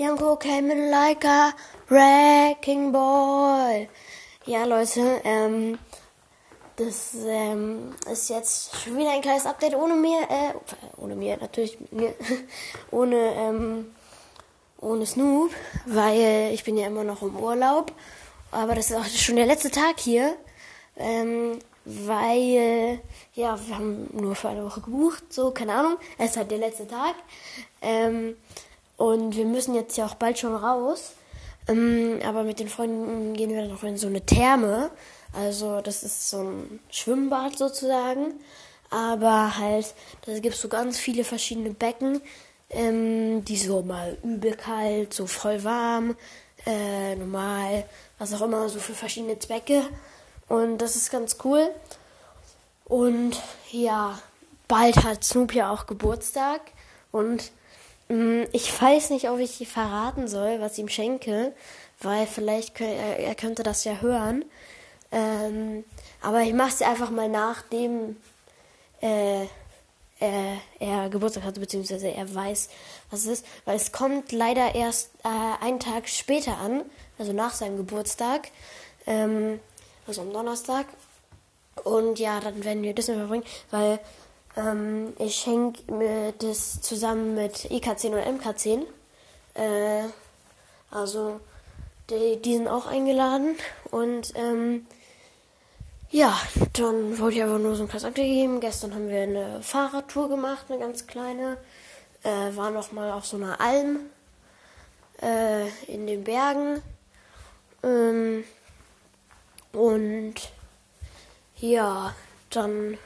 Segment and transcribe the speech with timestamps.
[0.00, 1.52] Janko came in like a
[1.90, 3.86] wrecking ball.
[4.46, 5.78] Ja, Leute, ähm,
[6.76, 10.54] das ähm, ist jetzt schon wieder ein kleines Update ohne mir, äh,
[10.96, 12.14] ohne mir, natürlich mir,
[12.90, 13.94] ohne, ähm,
[14.80, 15.50] ohne Snoop,
[15.84, 17.92] weil ich bin ja immer noch im Urlaub.
[18.52, 20.34] Aber das ist auch schon der letzte Tag hier,
[20.96, 23.00] ähm, weil,
[23.34, 26.56] ja, wir haben nur für eine Woche gebucht, so, keine Ahnung, es ist halt der
[26.56, 27.16] letzte Tag.
[27.82, 28.36] Ähm,
[29.00, 31.12] und wir müssen jetzt ja auch bald schon raus.
[31.66, 34.90] Ähm, aber mit den Freunden gehen wir dann noch in so eine Therme.
[35.32, 38.34] Also das ist so ein Schwimmbad sozusagen.
[38.90, 39.94] Aber halt,
[40.26, 42.20] da gibt es so ganz viele verschiedene Becken,
[42.68, 46.14] ähm, die so mal übel kalt, so voll warm,
[46.66, 47.86] äh, normal,
[48.18, 49.82] was auch immer, so für verschiedene Zwecke.
[50.46, 51.70] Und das ist ganz cool.
[52.84, 53.40] Und
[53.70, 54.18] ja,
[54.68, 56.60] bald hat Snoop ja auch Geburtstag.
[57.12, 57.50] Und
[58.52, 61.52] ich weiß nicht, ob ich verraten soll, was ich ihm schenke,
[62.00, 64.44] weil vielleicht er könnte das ja hören.
[65.12, 65.84] Ähm,
[66.20, 68.16] aber ich mache es einfach mal nachdem
[69.00, 69.46] äh,
[70.20, 72.68] er, er Geburtstag hatte, beziehungsweise er weiß,
[73.10, 76.82] was es ist, weil es kommt leider erst äh, einen Tag später an,
[77.18, 78.48] also nach seinem Geburtstag,
[79.06, 79.58] ähm,
[80.06, 80.86] also am Donnerstag.
[81.84, 83.98] Und ja, dann werden wir das nicht verbringen, weil
[84.56, 85.82] ähm, ich schenke
[86.38, 88.82] das zusammen mit IK10 und MK10.
[89.54, 90.08] Äh,
[90.90, 91.40] also,
[92.08, 93.56] die, die, sind auch eingeladen.
[93.90, 94.86] Und ähm,
[96.10, 96.36] ja,
[96.72, 98.60] dann wollte ich einfach nur so ein kleines Update geben.
[98.60, 101.56] Gestern haben wir eine Fahrradtour gemacht, eine ganz kleine.
[102.22, 104.00] Äh, war noch mal auf so einer Alm
[105.22, 106.82] äh, in den Bergen.
[107.82, 108.44] Ähm,
[109.72, 110.34] und
[111.58, 112.14] ja,
[112.50, 112.98] dann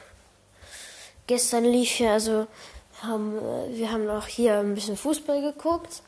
[1.27, 2.47] gestern lief ja, also
[3.01, 6.01] haben, äh, wir haben auch hier ein bisschen Fußball geguckt.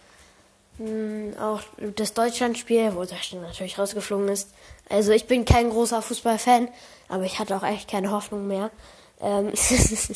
[0.77, 1.61] Hm, auch
[1.95, 4.49] das Deutschlandspiel, wo Deutschland natürlich rausgeflogen ist.
[4.89, 6.69] Also ich bin kein großer Fußballfan,
[7.09, 8.69] aber ich hatte auch echt keine Hoffnung mehr.
[9.19, 9.51] Ähm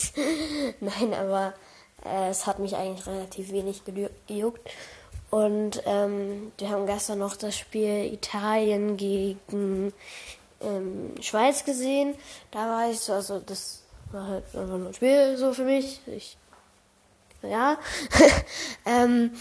[0.79, 1.53] Nein, aber
[2.06, 3.81] äh, es hat mich eigentlich relativ wenig
[4.28, 4.69] gejuckt.
[5.31, 9.94] Und ähm, wir haben gestern noch das Spiel Italien gegen
[10.61, 12.16] ähm, Schweiz gesehen.
[12.51, 13.81] Da war ich so, also das
[14.11, 15.99] war halt einfach nur ein Spiel so für mich.
[16.07, 16.38] Ich,
[17.44, 17.77] ja.
[18.85, 19.31] ähm,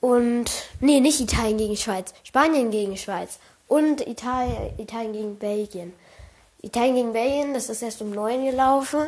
[0.00, 0.50] und,
[0.80, 2.12] nee, nicht Italien gegen Schweiz.
[2.24, 3.38] Spanien gegen Schweiz.
[3.68, 5.92] Und Italien, Italien gegen Belgien.
[6.60, 9.06] Italien gegen Belgien, das ist erst um neun gelaufen.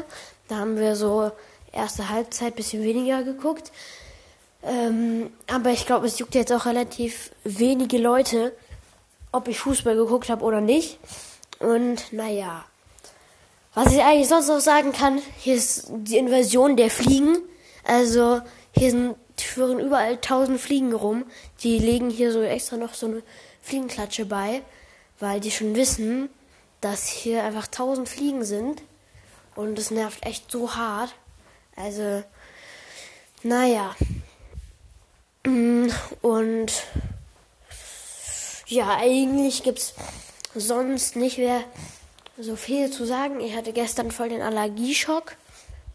[0.49, 1.33] Da haben wir so
[1.73, 3.73] erste Halbzeit bisschen weniger geguckt.
[4.63, 8.53] Ähm, aber ich glaube, es juckt jetzt auch relativ wenige Leute,
[9.33, 10.99] ob ich Fußball geguckt habe oder nicht.
[11.59, 12.65] Und naja.
[13.75, 17.39] Was ich eigentlich sonst noch sagen kann, hier ist die Invasion der Fliegen.
[17.85, 18.41] Also
[18.73, 21.25] hier sind führen überall tausend Fliegen rum.
[21.63, 23.23] Die legen hier so extra noch so eine
[23.63, 24.63] Fliegenklatsche bei,
[25.21, 26.29] weil die schon wissen,
[26.81, 28.83] dass hier einfach tausend Fliegen sind.
[29.55, 31.15] Und es nervt echt so hart.
[31.77, 32.23] Also,
[33.43, 33.95] naja.
[35.45, 36.73] Und
[38.67, 39.95] ja, eigentlich gibt's
[40.55, 41.65] sonst nicht mehr
[42.39, 43.41] so viel zu sagen.
[43.41, 45.37] Ich hatte gestern voll den Allergieschock,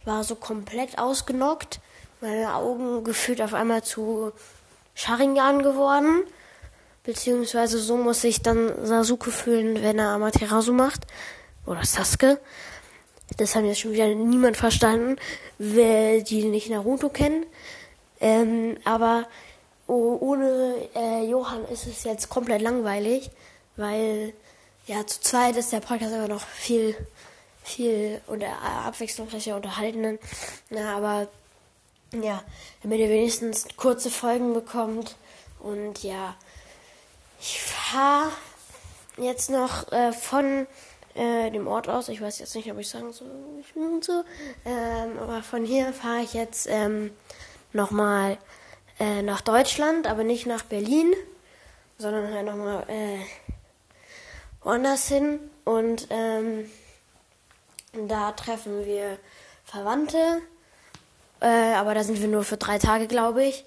[0.06, 1.80] war so komplett ausgenockt,
[2.22, 4.32] meine Augen gefühlt auf einmal zu
[4.96, 6.24] Sharingan geworden.
[7.04, 11.08] Beziehungsweise so muss sich dann Sasuke fühlen, wenn er Amaterasu macht.
[11.66, 12.40] Oder Sasuke.
[13.38, 15.18] Das haben jetzt schon wieder niemand verstanden,
[15.58, 17.46] wer die nicht Naruto kennen.
[18.20, 19.28] Ähm, aber
[19.88, 23.32] ohne äh, Johann ist es jetzt komplett langweilig,
[23.76, 24.34] weil
[24.90, 26.96] ja, zu zweit ist der Podcast aber noch viel,
[27.64, 30.18] viel unter, abwechslungsreicher unterhalten.
[30.72, 31.28] Na, aber
[32.12, 32.42] ja,
[32.82, 35.16] damit ihr wenigstens kurze Folgen bekommt.
[35.60, 36.36] Und ja,
[37.40, 38.32] ich fahre
[39.18, 40.66] jetzt noch äh, von
[41.14, 42.10] äh, dem Ort aus.
[42.10, 43.30] Ich weiß jetzt nicht, ob ich sagen soll,
[43.62, 44.24] ich bin so.
[44.66, 47.12] Ähm, aber von hier fahre ich jetzt ähm,
[47.74, 48.40] nochmal
[49.00, 51.14] äh, nach Deutschland, aber nicht nach Berlin,
[52.00, 53.20] sondern halt nochmal äh,
[54.64, 56.70] woanders hin und ähm,
[58.08, 59.18] da treffen wir
[59.66, 60.42] Verwandte,
[61.42, 63.66] äh, aber da sind wir nur für drei Tage, glaube ich.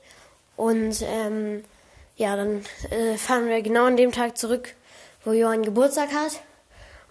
[0.56, 1.64] Und ähm,
[2.16, 4.74] ja, dann äh, fahren wir genau an dem Tag zurück,
[5.24, 6.40] wo Johann Geburtstag hat.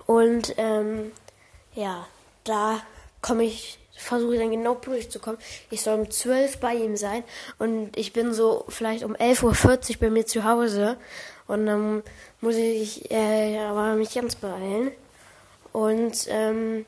[0.05, 1.11] Und ähm,
[1.73, 2.05] ja,
[2.43, 2.81] da
[3.21, 5.39] komme ich, versuche dann genau durchzukommen.
[5.69, 7.23] Ich soll um 12 bei ihm sein
[7.59, 10.97] und ich bin so vielleicht um 11.40 Uhr bei mir zu Hause.
[11.51, 12.01] Und dann
[12.39, 14.93] muss ich äh, aber mich ganz beeilen.
[15.73, 16.85] Und ähm,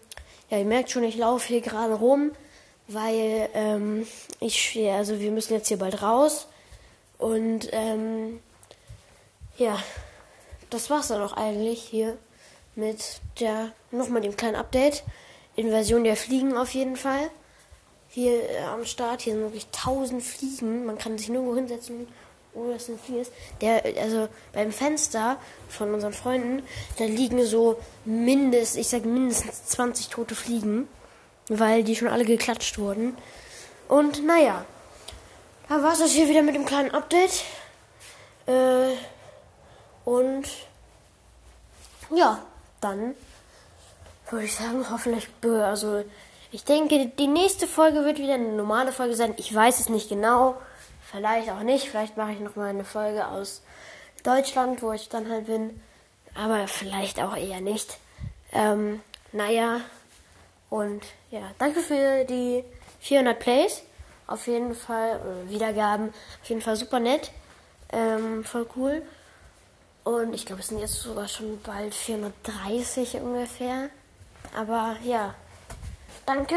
[0.50, 2.32] ja, ihr merkt schon, ich laufe hier gerade rum,
[2.88, 4.08] weil ähm,
[4.40, 6.48] ich, also wir müssen jetzt hier bald raus.
[7.18, 8.40] Und ähm,
[9.58, 9.78] ja,
[10.70, 12.18] das war's dann auch eigentlich hier
[12.76, 15.04] mit der nochmal dem kleinen Update.
[15.58, 17.30] Inversion der Fliegen auf jeden Fall.
[18.08, 20.86] Hier äh, am Start, hier sind wirklich tausend Fliegen.
[20.86, 22.08] Man kann sich nirgendwo hinsetzen,
[22.54, 23.32] ohne dass ein Fliegen ist.
[23.62, 25.38] Der, also beim Fenster
[25.70, 26.64] von unseren Freunden,
[26.98, 30.88] da liegen so mindestens, ich sag mindestens 20 tote Fliegen,
[31.50, 33.18] weil die schon alle geklatscht wurden.
[33.88, 34.66] Und naja,
[35.70, 37.44] da war es das hier wieder mit dem kleinen Update.
[38.46, 38.96] Äh,
[40.06, 40.44] und
[42.14, 42.40] ja,
[42.82, 43.16] dann
[44.30, 46.04] würde ich sagen, hoffentlich, also
[46.52, 49.34] ich denke, die nächste Folge wird wieder eine normale Folge sein.
[49.38, 50.56] Ich weiß es nicht genau,
[51.14, 51.90] vielleicht auch nicht.
[51.90, 53.62] Vielleicht mache ich noch mal eine Folge aus
[54.24, 55.82] Deutschland, wo ich dann halt bin,
[56.34, 57.98] aber vielleicht auch eher nicht.
[58.52, 59.02] Ähm,
[59.32, 59.82] naja,
[60.70, 62.64] und ja, danke für die
[63.02, 63.84] 400 Plays.
[64.26, 65.20] Auf jeden Fall,
[65.50, 66.10] Wiedergaben,
[66.42, 67.32] auf jeden Fall super nett.
[67.92, 69.04] Ähm, voll cool.
[70.04, 73.90] Und ich glaube, es sind jetzt sogar schon bald 430 ungefähr.
[74.56, 75.36] Aber ja,
[76.26, 76.56] danke.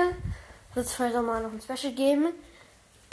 [0.74, 2.28] Wird es vielleicht auch mal noch ein Special geben.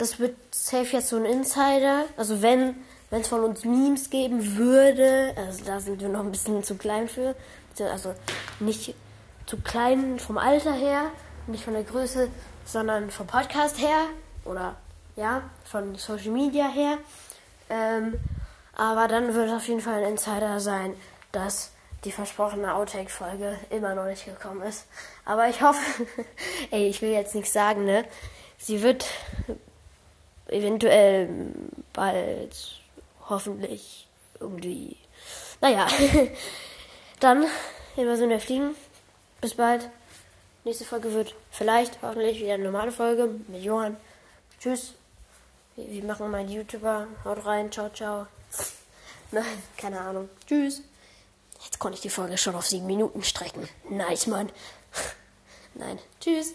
[0.04, 2.04] Das wird safe jetzt so ein Insider.
[2.18, 2.74] Also wenn
[3.10, 7.08] es von uns Memes geben würde, also da sind wir noch ein bisschen zu klein
[7.08, 7.34] für.
[7.80, 8.14] Also
[8.60, 8.94] nicht
[9.46, 11.04] zu klein vom Alter her,
[11.46, 12.28] nicht von der Größe,
[12.66, 14.08] sondern vom Podcast her
[14.44, 14.76] oder
[15.16, 16.98] ja, von Social Media her.
[17.70, 18.12] Ähm,
[18.76, 20.94] aber dann wird es auf jeden Fall ein Insider sein,
[21.32, 21.70] dass
[22.04, 24.84] die versprochene Outtake-Folge immer noch nicht gekommen ist.
[25.24, 25.80] Aber ich hoffe,
[26.72, 28.04] ey, ich will jetzt nichts sagen, ne?
[28.58, 29.06] Sie wird
[30.48, 31.28] eventuell
[31.92, 32.80] bald,
[33.28, 34.06] hoffentlich,
[34.40, 34.96] irgendwie,
[35.60, 35.86] naja.
[37.20, 37.46] Dann,
[37.96, 38.74] Invasion der Fliegen.
[39.40, 39.88] Bis bald.
[40.64, 43.96] Nächste Folge wird vielleicht, hoffentlich wieder eine normale Folge mit Johann.
[44.58, 44.94] Tschüss.
[45.76, 47.06] Wir machen mal YouTuber.
[47.24, 47.70] Haut rein.
[47.70, 48.26] Ciao, ciao.
[49.30, 50.28] Nein, keine Ahnung.
[50.46, 50.82] Tschüss.
[51.62, 53.68] Jetzt konnte ich die Folge schon auf sieben Minuten strecken.
[53.90, 54.50] Nice, Mann.
[55.74, 55.98] Nein.
[56.20, 56.54] Tschüss.